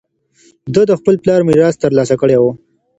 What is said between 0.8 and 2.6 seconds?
د خپل پلار میراث ترلاسه کړی و